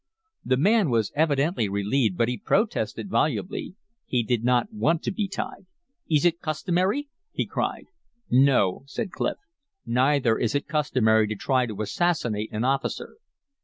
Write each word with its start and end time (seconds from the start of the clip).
The 0.43 0.57
man 0.57 0.89
was 0.89 1.11
evidently 1.15 1.69
relieved, 1.69 2.17
but 2.17 2.27
he 2.27 2.39
protested 2.39 3.07
volubly. 3.11 3.75
He 4.07 4.23
did 4.23 4.43
not 4.43 4.73
want 4.73 5.03
to 5.03 5.11
be 5.11 5.27
tied. 5.27 5.67
"Is 6.09 6.25
it 6.25 6.41
customary?" 6.41 7.07
he 7.31 7.45
cried. 7.45 7.85
"No," 8.27 8.81
said 8.87 9.11
Clif; 9.11 9.37
"neither 9.85 10.39
is 10.39 10.55
it 10.55 10.67
customary 10.67 11.27
to 11.27 11.35
try 11.35 11.67
to 11.67 11.81
assassinate 11.83 12.51
an 12.51 12.63
officer. 12.65 13.17